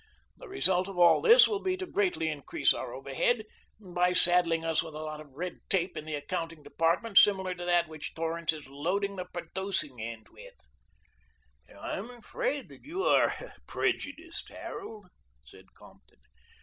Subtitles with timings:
[0.37, 3.45] The result of all this will be to greatly increase our overhead
[3.79, 7.63] by saddling us with a lot of red tape in the accounting department similar to
[7.65, 10.57] that which Torrance is loading the producing end with."
[11.69, 13.35] "I am afraid that you are
[13.67, 15.05] prejudiced, Harold,"
[15.45, 16.17] said Compton.